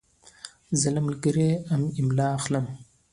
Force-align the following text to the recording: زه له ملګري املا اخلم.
زه 0.79 0.87
له 0.95 1.01
ملګري 1.07 1.49
املا 2.01 2.27
اخلم. 2.39 2.65